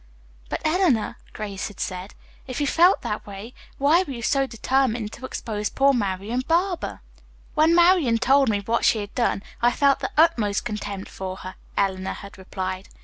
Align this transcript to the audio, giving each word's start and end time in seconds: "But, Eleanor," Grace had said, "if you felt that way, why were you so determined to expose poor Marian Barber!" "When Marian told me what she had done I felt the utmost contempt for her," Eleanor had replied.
"But, 0.49 0.63
Eleanor," 0.65 1.17
Grace 1.31 1.67
had 1.67 1.79
said, 1.79 2.15
"if 2.47 2.59
you 2.59 2.65
felt 2.65 3.03
that 3.03 3.27
way, 3.27 3.53
why 3.77 4.01
were 4.01 4.13
you 4.13 4.23
so 4.23 4.47
determined 4.47 5.11
to 5.11 5.25
expose 5.27 5.69
poor 5.69 5.93
Marian 5.93 6.39
Barber!" 6.39 7.01
"When 7.53 7.75
Marian 7.75 8.17
told 8.17 8.49
me 8.49 8.61
what 8.61 8.83
she 8.83 8.97
had 8.97 9.13
done 9.13 9.43
I 9.61 9.71
felt 9.71 9.99
the 9.99 10.09
utmost 10.17 10.65
contempt 10.65 11.11
for 11.11 11.37
her," 11.45 11.53
Eleanor 11.77 12.13
had 12.13 12.39
replied. 12.39 12.89